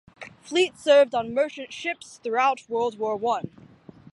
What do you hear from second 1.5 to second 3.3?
ships throughout World War